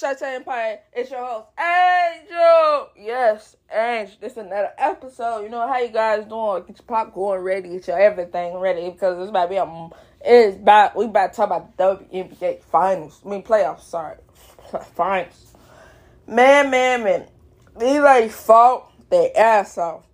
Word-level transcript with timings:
To 0.00 0.26
Empire. 0.26 0.80
It's 0.92 1.10
your 1.10 1.24
host, 1.24 1.46
Angel. 1.56 2.88
Yes, 2.96 3.56
Angel. 3.72 4.16
This 4.20 4.32
is 4.32 4.38
another 4.38 4.72
episode. 4.76 5.42
You 5.42 5.48
know 5.50 5.68
how 5.68 5.78
you 5.78 5.88
guys 5.88 6.26
doing? 6.26 6.64
Get 6.66 6.78
your 6.78 6.86
popcorn 6.86 7.42
ready. 7.42 7.68
Get 7.68 7.86
your 7.86 8.00
everything 8.00 8.56
ready 8.56 8.90
because 8.90 9.20
it's 9.20 9.30
about 9.30 9.44
to 9.44 9.48
be 9.50 9.56
a. 9.56 9.88
It's 10.20 10.56
about 10.56 10.96
we 10.96 11.04
about 11.04 11.32
to 11.32 11.36
talk 11.36 11.46
about 11.46 11.76
the 11.76 12.06
WNBA 12.12 12.62
finals. 12.64 13.20
I 13.24 13.28
mean 13.28 13.44
playoffs. 13.44 13.82
Sorry, 13.82 14.16
finals. 14.94 15.54
Man, 16.26 16.70
man, 16.70 17.04
man. 17.04 17.28
These 17.78 18.00
ladies 18.00 18.34
fought 18.34 18.90
their 19.10 19.30
ass 19.36 19.78
off. 19.78 20.04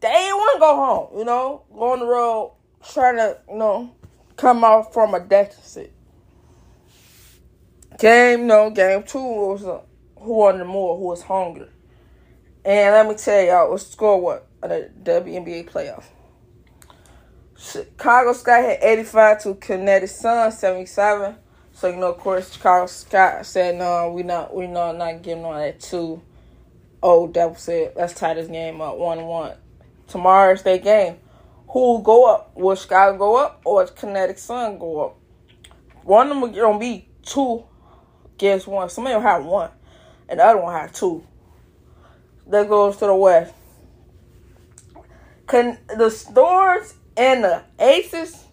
They 0.00 0.08
ain't 0.08 0.36
want 0.36 0.56
to 0.56 0.60
go 0.60 0.76
home. 0.76 1.18
You 1.18 1.24
know, 1.24 1.62
go 1.72 1.92
on 1.92 2.00
the 2.00 2.06
road 2.06 2.54
trying 2.92 3.16
to 3.18 3.38
you 3.48 3.56
know 3.56 3.94
come 4.36 4.64
off 4.64 4.92
from 4.92 5.14
a 5.14 5.20
deficit. 5.20 5.92
Game 7.98 8.46
no 8.46 8.68
game 8.68 9.02
two 9.04 9.18
was 9.18 9.64
uh, 9.64 9.80
who 10.18 10.34
wanted 10.34 10.64
more, 10.66 10.98
who 10.98 11.04
was 11.04 11.22
hungry. 11.22 11.68
And 12.62 12.94
let 12.94 13.08
me 13.08 13.14
tell 13.14 13.42
y'all, 13.42 13.70
what 13.70 13.80
score 13.80 14.20
what 14.20 14.46
the 14.60 14.90
WNBA 15.02 15.70
playoff. 15.70 16.04
Chicago 17.56 18.34
Sky 18.34 18.58
had 18.58 18.78
85 18.82 19.42
to 19.44 19.54
Connecticut 19.54 20.10
Sun 20.10 20.52
77. 20.52 21.36
So 21.72 21.88
you 21.88 21.96
know, 21.96 22.10
of 22.12 22.18
course, 22.18 22.52
Chicago 22.52 22.86
Sky 22.86 23.40
said 23.42 23.76
no, 23.76 24.12
we 24.12 24.22
not 24.22 24.54
we 24.54 24.66
not 24.66 24.98
not 24.98 25.22
giving 25.22 25.44
on 25.44 25.58
that 25.58 25.80
two. 25.80 26.20
Oh, 27.02 27.28
Devil 27.28 27.56
said 27.56 27.94
let's 27.96 28.12
tie 28.12 28.34
this 28.34 28.48
game 28.48 28.80
up 28.82 28.98
one 28.98 29.24
one. 29.24 29.56
Tomorrow's 30.06 30.62
their 30.62 30.78
game. 30.78 31.16
Who 31.68 31.80
will 31.80 32.02
go 32.02 32.26
up? 32.26 32.54
Will 32.56 32.74
Chicago 32.74 33.16
go 33.16 33.36
up 33.36 33.62
or 33.64 33.86
Connecticut 33.86 34.38
Sun 34.38 34.78
go 34.78 35.06
up? 35.06 35.18
One 36.02 36.30
of 36.30 36.40
them 36.40 36.52
gonna 36.52 36.78
be 36.78 37.08
two 37.22 37.64
guess 38.38 38.66
one. 38.66 38.88
Somebody 38.88 39.16
will 39.16 39.22
have 39.22 39.44
one, 39.44 39.70
and 40.28 40.40
the 40.40 40.44
other 40.44 40.60
one 40.60 40.74
have 40.74 40.92
two. 40.92 41.24
That 42.46 42.68
goes 42.68 42.96
to 42.98 43.06
the 43.06 43.14
west. 43.14 43.52
Can 45.46 45.78
the 45.96 46.10
Storms 46.10 46.94
and 47.16 47.44
the 47.44 47.62
Aces? 47.78 48.44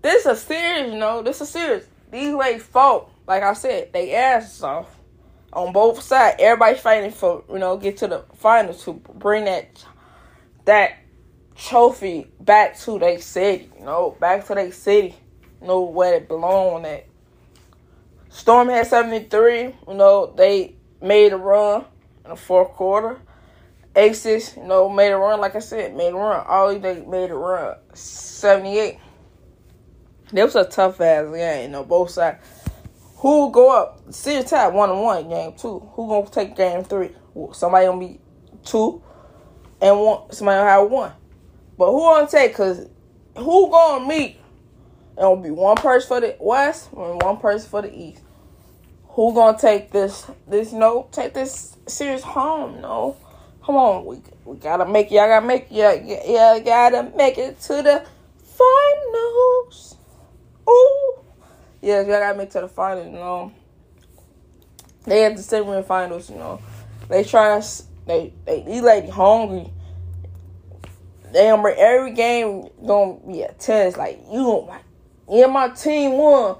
This 0.00 0.26
a 0.26 0.36
series, 0.36 0.92
you 0.92 0.98
know. 0.98 1.22
This 1.22 1.40
a 1.40 1.46
series. 1.46 1.84
These 2.10 2.34
ladies 2.34 2.62
fought, 2.62 3.10
like 3.26 3.42
I 3.42 3.52
said, 3.52 3.92
they 3.92 4.14
asses 4.14 4.62
off 4.62 4.98
on 5.52 5.72
both 5.72 6.00
sides. 6.02 6.36
Everybody's 6.38 6.80
fighting 6.80 7.10
for 7.10 7.44
you 7.50 7.58
know 7.58 7.76
get 7.76 7.98
to 7.98 8.08
the 8.08 8.24
finals 8.34 8.84
to 8.84 8.94
bring 8.94 9.44
that 9.44 9.84
that 10.64 10.98
trophy 11.56 12.30
back 12.40 12.78
to 12.80 12.98
their 12.98 13.20
city. 13.20 13.70
You 13.78 13.84
know, 13.84 14.16
back 14.20 14.46
to 14.46 14.54
their 14.54 14.72
city. 14.72 15.14
You 15.60 15.66
know 15.66 15.80
where 15.82 16.14
it 16.14 16.28
belong 16.28 16.84
at. 16.86 17.07
Storm 18.30 18.68
had 18.68 18.86
73. 18.86 19.62
You 19.62 19.74
know, 19.88 20.32
they 20.36 20.76
made 21.00 21.32
a 21.32 21.36
run 21.36 21.84
in 22.24 22.30
the 22.30 22.36
fourth 22.36 22.72
quarter. 22.72 23.20
Aces, 23.96 24.56
you 24.56 24.64
know, 24.64 24.88
made 24.88 25.10
a 25.10 25.16
run. 25.16 25.40
Like 25.40 25.56
I 25.56 25.60
said, 25.60 25.96
made 25.96 26.12
a 26.12 26.16
run. 26.16 26.44
All 26.46 26.78
they 26.78 27.00
made 27.00 27.30
a 27.30 27.34
run. 27.34 27.76
78. 27.94 28.98
It 30.32 30.44
was 30.44 30.56
a 30.56 30.64
tough 30.64 31.00
ass 31.00 31.26
game, 31.34 31.62
you 31.62 31.68
know, 31.68 31.84
both 31.84 32.10
sides. 32.10 32.38
Who 33.16 33.50
go 33.50 33.70
up? 33.70 34.12
Series 34.12 34.48
tie 34.48 34.68
one 34.68 34.90
and 34.90 35.02
one, 35.02 35.28
game 35.28 35.54
two. 35.54 35.80
Who 35.94 36.06
gonna 36.06 36.30
take 36.30 36.54
game 36.54 36.84
three? 36.84 37.10
Somebody 37.52 37.86
gonna 37.86 37.98
be 37.98 38.20
two 38.64 39.02
and 39.80 39.98
one. 39.98 40.30
Somebody 40.30 40.58
gonna 40.58 40.70
have 40.70 40.90
one. 40.90 41.12
But 41.76 41.90
who 41.90 42.00
gonna 42.00 42.28
take? 42.28 42.54
Cause 42.54 42.86
who 43.36 43.70
gonna 43.70 44.06
meet? 44.06 44.37
It'll 45.18 45.36
be 45.36 45.50
one 45.50 45.76
person 45.76 46.06
for 46.06 46.20
the 46.20 46.36
West 46.38 46.92
and 46.92 47.20
one 47.20 47.38
person 47.38 47.68
for 47.68 47.82
the 47.82 47.92
East. 47.92 48.22
Who 49.08 49.34
gonna 49.34 49.58
take 49.58 49.90
this? 49.90 50.30
This 50.46 50.72
no, 50.72 51.08
take 51.10 51.34
this 51.34 51.76
series 51.88 52.22
home. 52.22 52.80
No, 52.80 53.16
come 53.66 53.74
on, 53.74 54.04
we 54.04 54.22
we 54.44 54.56
gotta 54.58 54.86
make 54.86 55.10
y'all 55.10 55.26
gotta 55.26 55.44
make 55.44 55.66
y'all, 55.72 55.96
y'all 55.96 56.60
gotta 56.60 57.12
make 57.16 57.36
it 57.36 57.60
to 57.62 57.82
the 57.82 58.06
finals. 58.40 59.96
Ooh, 60.68 61.18
yeah, 61.82 62.02
y'all 62.02 62.20
gotta 62.20 62.38
make 62.38 62.48
it 62.48 62.52
to 62.52 62.60
the 62.60 62.68
finals. 62.68 63.06
You 63.06 63.12
know, 63.12 63.52
they 65.04 65.22
had 65.22 65.36
the 65.36 65.42
semi 65.42 65.82
finals. 65.82 66.30
You 66.30 66.36
know, 66.36 66.60
they 67.08 67.24
try 67.24 67.60
to 67.60 67.82
they 68.06 68.32
they 68.44 68.62
these 68.62 68.82
ladies 68.82 69.10
hungry. 69.10 69.72
They 71.32 71.48
every 71.48 72.12
game 72.12 72.68
gonna 72.86 73.18
be 73.26 73.42
a 73.42 73.52
tennis. 73.54 73.96
Like 73.96 74.20
you 74.30 74.44
don't 74.44 74.68
like 74.68 74.82
yeah, 75.30 75.46
my 75.46 75.68
team 75.68 76.12
won, 76.12 76.56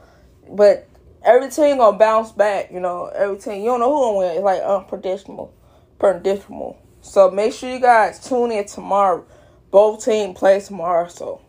but 0.50 0.88
every 1.24 1.50
team 1.50 1.78
gonna 1.78 1.96
bounce 1.96 2.32
back. 2.32 2.70
You 2.70 2.80
know, 2.80 3.06
every 3.06 3.38
team 3.38 3.62
you 3.62 3.68
don't 3.68 3.80
know 3.80 3.90
who 3.90 4.00
gonna 4.00 4.18
win. 4.18 4.36
It's 4.36 4.44
like 4.44 4.62
unpredictable, 4.62 5.54
predictable. 5.98 6.78
So 7.00 7.30
make 7.30 7.52
sure 7.52 7.70
you 7.70 7.80
guys 7.80 8.20
tune 8.26 8.52
in 8.52 8.66
tomorrow. 8.66 9.24
Both 9.70 10.04
team 10.04 10.34
play 10.34 10.60
tomorrow. 10.60 11.08
So, 11.08 11.40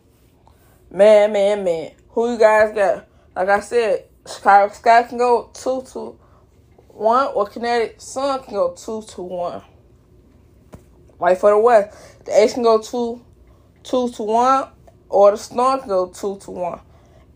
man, 0.90 1.34
man, 1.34 1.64
man, 1.64 1.92
who 2.10 2.34
you 2.34 2.40
guys 2.40 2.74
got? 2.74 3.08
Like 3.36 3.50
I 3.50 3.60
said, 3.60 4.06
Chicago 4.28 4.74
Sky 4.74 5.04
can 5.04 5.18
go 5.18 5.50
two 5.54 5.84
to 5.94 6.18
one, 6.88 7.28
or 7.34 7.48
Connecticut 7.48 8.02
Sun 8.02 8.44
can 8.44 8.54
go 8.54 8.74
two 8.74 9.02
to 9.02 9.22
one. 9.22 9.62
Like 11.20 11.40
for 11.40 11.50
the 11.50 11.60
West, 11.60 12.26
the 12.26 12.42
Ace 12.42 12.54
can 12.54 12.64
go 12.64 12.82
two, 12.82 13.22
two 13.84 14.10
to 14.10 14.24
one, 14.24 14.70
or 15.10 15.32
the 15.32 15.38
Storm 15.38 15.80
can 15.80 15.90
go 15.90 16.08
two 16.08 16.38
to 16.38 16.52
one 16.52 16.80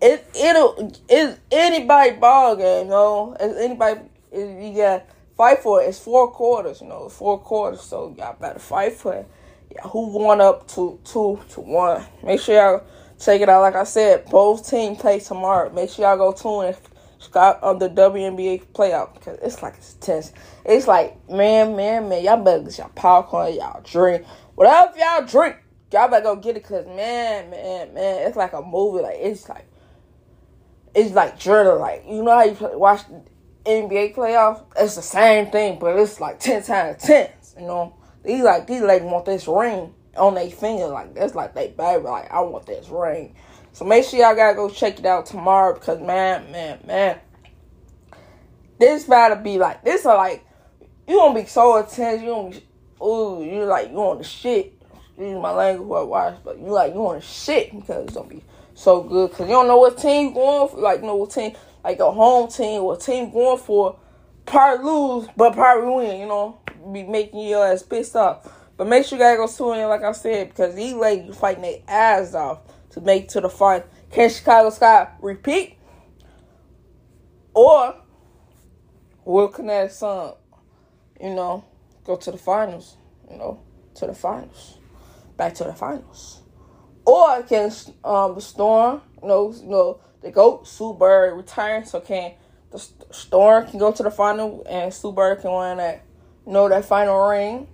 it 0.04 0.30
it'll 0.36 0.92
it's 1.08 1.40
anybody 1.52 2.12
ball 2.18 2.56
game, 2.56 2.86
you 2.86 2.92
know. 2.92 3.36
Anybody 3.40 4.02
you 4.34 4.74
got 4.76 5.06
fight 5.38 5.60
for 5.60 5.82
it. 5.82 5.88
It's 5.88 6.00
four 6.00 6.32
quarters, 6.32 6.82
you 6.82 6.88
know, 6.88 7.08
four 7.10 7.40
quarters. 7.40 7.82
So 7.82 8.14
y'all 8.18 8.36
better 8.40 8.60
fight 8.60 8.94
for 8.94 9.14
it. 9.14 9.28
Yeah, 9.72 9.82
who 9.84 10.10
won 10.10 10.42
up 10.42 10.68
to 10.70 11.00
two 11.06 11.40
to 11.52 11.62
one? 11.62 12.06
Make 12.24 12.42
sure 12.42 12.56
y'all 12.56 12.84
check 13.20 13.42
it 13.42 13.50
out. 13.50 13.62
Like 13.62 13.76
I 13.76 13.86
said, 13.86 14.26
both 14.26 14.70
teams 14.70 15.00
play 15.00 15.20
tomorrow. 15.20 15.72
Make 15.72 15.90
sure 15.90 16.06
y'all 16.06 16.18
go 16.18 16.32
tune 16.34 16.74
in. 16.74 16.76
Scott 17.20 17.64
on 17.64 17.80
the 17.80 17.90
WNBA 17.90 18.66
playoff 18.74 19.14
because 19.14 19.40
it's 19.42 19.64
like 19.64 19.76
it's 19.78 19.94
tense. 19.94 20.34
It's 20.66 20.88
like 20.88 21.18
man, 21.30 21.78
man, 21.78 22.10
man. 22.10 22.22
Y'all 22.24 22.44
better 22.44 22.64
get 22.64 22.78
y'all 22.78 22.92
popcorn, 22.94 23.54
y'all 23.54 23.82
drink, 23.82 24.26
whatever 24.56 24.98
y'all 24.98 25.26
drink. 25.26 25.56
Y'all 25.94 26.10
better 26.10 26.24
go 26.24 26.36
get 26.36 26.58
it 26.58 26.64
because 26.64 26.86
man, 26.88 27.50
man, 27.50 27.94
man. 27.94 28.28
It's 28.28 28.36
like 28.36 28.52
a 28.52 28.62
movie. 28.62 29.02
Like 29.02 29.16
it's 29.20 29.48
like 29.48 29.66
it's 30.96 31.12
like 31.12 31.40
journal. 31.40 31.80
Like 31.80 32.04
you 32.08 32.24
know 32.24 32.32
how 32.32 32.44
you 32.44 32.56
play, 32.56 32.76
watch 32.76 33.02
NBA 33.66 34.16
playoffs? 34.16 34.64
It's 34.78 34.96
the 34.96 35.02
same 35.02 35.52
thing, 35.52 35.80
but 35.80 35.98
it's 35.98 36.20
like 36.20 36.40
ten 36.40 36.64
times 36.64 37.04
ten. 37.04 37.30
You 37.58 37.68
know, 37.68 37.96
these 38.24 38.44
like 38.44 38.68
these 38.68 38.82
ladies 38.82 39.10
want 39.10 39.26
this 39.26 39.48
ring 39.48 39.94
on 40.18 40.36
their 40.36 40.50
finger. 40.50 40.88
Like 40.88 41.14
that's 41.14 41.36
like 41.36 41.54
they 41.54 41.70
baby. 41.70 42.04
Like 42.04 42.32
I 42.32 42.42
want 42.42 42.66
this 42.66 42.90
ring. 42.90 43.36
So 43.74 43.86
make 43.86 44.06
sure 44.06 44.20
y'all 44.20 44.36
gotta 44.36 44.56
go 44.56 44.70
check 44.70 45.00
it 45.00 45.06
out 45.06 45.26
tomorrow 45.26 45.74
because 45.74 46.00
man, 46.00 46.52
man, 46.52 46.80
man, 46.86 47.20
this 48.80 49.06
about 49.06 49.30
to 49.30 49.36
be 49.38 49.58
like 49.58 49.84
this. 49.84 50.06
Are 50.06 50.18
like 50.18 50.46
you 51.08 51.18
gonna 51.18 51.40
be 51.40 51.48
so 51.48 51.78
intense. 51.78 52.22
You 52.22 52.30
gonna 52.30 52.50
be 52.52 52.64
ooh, 53.04 53.44
you 53.44 53.66
like 53.66 53.90
you 53.90 53.98
on 53.98 54.20
the 54.20 54.24
shit. 54.24 54.80
Use 55.18 55.40
my 55.40 55.52
language 55.52 55.88
who 55.88 55.94
I 55.94 56.04
watch, 56.04 56.36
but 56.44 56.58
you 56.60 56.66
like 56.68 56.94
you 56.94 57.00
on 57.08 57.16
the 57.16 57.22
shit 57.22 57.72
because 57.72 58.06
it's 58.06 58.16
gonna 58.16 58.30
be 58.30 58.44
so 58.74 59.04
good 59.04 59.32
because 59.32 59.48
you 59.48 59.54
don't 59.54 59.68
know 59.68 59.78
what 59.78 59.98
team 59.98 60.34
going 60.34 60.70
for. 60.70 60.80
Like, 60.80 61.02
you 61.02 61.08
know 61.08 61.16
what 61.16 61.32
team, 61.32 61.54
like 61.84 62.00
a 62.00 62.12
home 62.12 62.50
team 62.50 62.82
or 62.82 62.98
team 62.98 63.32
going 63.32 63.58
for. 63.58 64.00
Probably 64.46 64.86
lose, 64.86 65.28
but 65.38 65.54
probably 65.54 66.08
win. 66.08 66.20
You 66.20 66.28
know, 66.28 66.60
be 66.92 67.04
making 67.04 67.48
your 67.48 67.66
ass 67.66 67.84
pissed 67.84 68.16
off. 68.16 68.48
But 68.76 68.88
make 68.88 69.06
sure 69.06 69.18
you 69.18 69.24
gotta 69.24 69.38
go 69.38 69.48
tune 69.48 69.80
in, 69.80 69.88
like 69.88 70.04
I 70.04 70.12
said, 70.12 70.50
because 70.50 70.76
these 70.76 70.94
ladies 70.94 71.36
fighting 71.36 71.62
their 71.62 71.80
ass 71.88 72.34
off 72.34 72.62
to 72.92 73.02
make 73.02 73.30
to 73.30 73.42
the 73.42 73.50
fight. 73.50 73.86
Can 74.12 74.30
Chicago 74.30 74.70
Sky 74.70 75.08
repeat? 75.22 75.78
Or 77.54 77.96
will 79.26 79.48
Connecticut 79.48 79.96
Sun, 79.96 80.34
you 81.22 81.34
know, 81.34 81.66
go 82.04 82.16
to 82.18 82.32
the 82.32 82.38
finals? 82.38 82.98
You 83.30 83.38
know, 83.38 83.62
to 83.96 84.08
the 84.08 84.14
finals. 84.14 84.78
Back 85.38 85.54
to 85.56 85.64
the 85.64 85.74
finals. 85.74 86.43
Or 87.06 87.44
can 87.44 87.72
um, 88.04 88.36
the 88.36 88.42
Storm, 88.42 89.02
you 89.22 89.28
know, 89.28 89.54
you 89.54 89.70
know, 89.70 90.00
the 90.22 90.32
GOAT, 90.32 90.68
Sue 90.68 90.94
Bird, 90.94 91.36
return? 91.36 91.86
So 91.86 92.00
can 92.00 92.34
the 92.72 92.86
Storm 93.12 93.68
can 93.68 93.80
go 93.80 93.92
to 93.92 94.04
the 94.04 94.12
final 94.12 94.66
and 94.70 94.94
Sue 94.94 95.12
Bird 95.12 95.42
can 95.42 95.52
win 95.52 95.78
that, 95.78 96.04
you 96.46 96.54
know, 96.54 96.70
that 96.70 96.86
final 96.86 97.28
ring. 97.28 97.68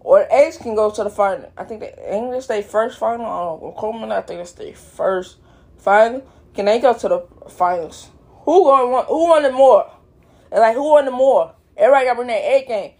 Or 0.00 0.18
the 0.20 0.34
Ace 0.34 0.58
can 0.58 0.74
go 0.74 0.90
to 0.90 1.04
the 1.04 1.10
final. 1.10 1.50
I 1.56 1.64
think 1.64 1.80
the 1.80 2.14
English 2.14 2.46
they 2.46 2.62
first 2.62 2.98
final. 2.98 3.24
I. 3.24 3.80
Coleman, 3.80 4.12
I 4.12 4.20
think 4.20 4.40
it's 4.40 4.52
their 4.52 4.74
first 4.74 5.38
final. 5.78 6.26
Can 6.54 6.66
they 6.66 6.78
go 6.78 6.92
to 6.92 7.08
the 7.08 7.26
finals? 7.48 8.10
Who 8.44 8.64
going 8.64 8.90
want? 8.90 9.08
Who 9.08 9.28
wanted 9.28 9.54
more? 9.54 9.90
And 10.52 10.60
like 10.60 10.74
who 10.74 10.90
wanted 10.90 11.12
more? 11.12 11.54
Everybody 11.76 12.06
got 12.06 12.16
bring 12.16 12.28
that 12.28 12.42
A 12.42 12.64
game. 12.66 12.92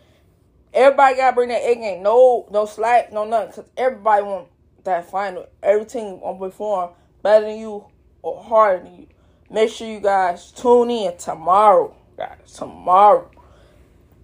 Everybody 0.73 1.17
got 1.17 1.35
bring 1.35 1.51
that 1.51 1.63
A 1.63 1.75
game. 1.75 2.03
No, 2.03 2.49
no 2.51 2.65
slack, 2.65 3.13
no 3.13 3.25
nothing. 3.25 3.53
Cause 3.53 3.71
everybody 3.77 4.23
want 4.23 4.49
that 4.85 5.11
final. 5.11 5.47
Every 5.63 5.87
team 5.87 6.21
to 6.21 6.37
perform 6.39 6.91
better 7.23 7.47
than 7.47 7.59
you 7.59 7.87
or 8.23 8.43
harder 8.43 8.85
than 8.85 8.97
you. 8.97 9.07
Make 9.51 9.71
sure 9.71 9.89
you 9.89 10.01
guys 10.01 10.51
tune 10.53 10.91
in 10.91 11.17
tomorrow, 11.17 11.95
guys. 12.17 12.53
Tomorrow. 12.53 13.31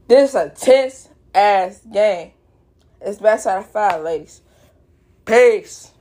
This 0.08 0.30
is 0.30 0.34
a 0.34 0.48
tense 0.50 1.08
ass 1.34 1.80
game. 1.92 2.32
It's 3.00 3.18
best 3.18 3.46
out 3.46 3.58
of 3.58 3.70
five, 3.70 4.02
ladies. 4.02 4.42
Peace. 5.24 5.92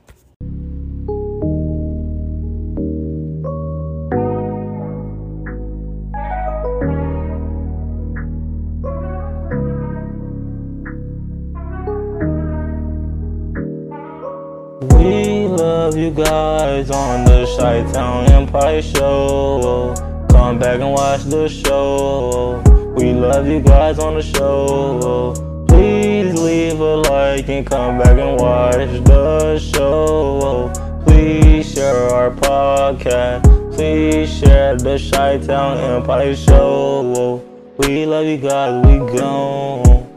You 16.00 16.10
guys 16.10 16.90
on 16.90 17.26
the 17.26 17.44
Chi 17.58 17.92
Town 17.92 18.24
Empire 18.32 18.80
Show. 18.80 19.94
Come 20.30 20.58
back 20.58 20.80
and 20.80 20.92
watch 20.92 21.24
the 21.24 21.46
show. 21.46 22.62
We 22.96 23.12
love 23.12 23.46
you 23.46 23.60
guys 23.60 23.98
on 23.98 24.14
the 24.14 24.22
show. 24.22 25.34
Please 25.68 26.40
leave 26.40 26.80
a 26.80 26.96
like 26.96 27.50
and 27.50 27.66
come 27.66 27.98
back 27.98 28.18
and 28.18 28.40
watch 28.40 29.04
the 29.04 29.58
show. 29.58 30.72
Please 31.04 31.70
share 31.70 32.08
our 32.14 32.30
podcast. 32.30 33.74
Please 33.74 34.32
share 34.32 34.76
the 34.76 34.98
Chi 34.98 35.38
Town 35.46 35.76
Empire 35.76 36.34
Show. 36.34 37.44
We 37.76 38.06
love 38.06 38.24
you 38.24 38.38
guys. 38.38 38.86
We 38.86 39.18
gone. 39.18 40.09